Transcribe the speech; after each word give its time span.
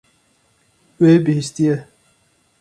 Wê 1.01 1.13
bihîstiye. 1.25 1.75